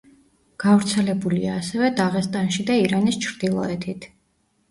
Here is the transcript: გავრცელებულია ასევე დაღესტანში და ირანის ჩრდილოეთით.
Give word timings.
გავრცელებულია 0.61 1.51
ასევე 1.57 1.91
დაღესტანში 2.01 2.65
და 2.71 2.77
ირანის 2.85 3.19
ჩრდილოეთით. 3.27 4.09